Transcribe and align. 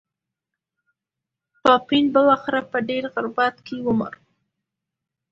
پاپین 1.61 2.05
بلاخره 2.15 2.61
په 2.71 2.77
ډېر 2.89 3.03
غربت 3.13 3.55
کې 3.65 3.75
ومړ. 3.85 4.13